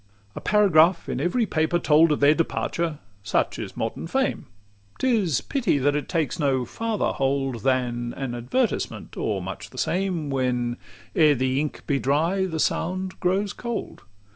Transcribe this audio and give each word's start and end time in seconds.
LI 0.01 0.31
A 0.37 0.41
paragraph 0.41 1.07
in 1.07 1.21
every 1.21 1.45
paper 1.45 1.77
told 1.77 2.11
Of 2.11 2.21
their 2.21 2.33
departure: 2.33 2.97
such 3.21 3.59
is 3.59 3.77
modern 3.77 4.07
fame: 4.07 4.47
'T 4.97 5.15
is 5.19 5.41
pity 5.41 5.77
that 5.77 5.95
it 5.95 6.09
takes 6.09 6.39
no 6.39 6.65
farther 6.65 7.11
hold 7.11 7.61
Than 7.61 8.11
an 8.17 8.33
advertisement, 8.33 9.15
or 9.15 9.43
much 9.43 9.69
the 9.69 9.77
same; 9.77 10.31
When, 10.31 10.77
ere 11.15 11.35
the 11.35 11.59
ink 11.59 11.85
be 11.85 11.99
dry, 11.99 12.47
the 12.47 12.59
sound 12.59 13.19
grows 13.19 13.53
cold. 13.53 14.01